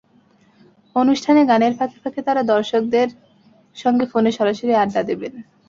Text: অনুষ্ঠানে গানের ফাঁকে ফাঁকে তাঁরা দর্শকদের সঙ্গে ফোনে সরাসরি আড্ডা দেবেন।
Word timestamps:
অনুষ্ঠানে 0.95 1.41
গানের 1.45 1.73
ফাঁকে 1.77 1.97
ফাঁকে 2.03 2.21
তাঁরা 2.27 2.43
দর্শকদের 2.53 3.07
সঙ্গে 3.75 4.05
ফোনে 4.11 4.31
সরাসরি 4.37 4.73
আড্ডা 4.75 5.01
দেবেন। 5.09 5.33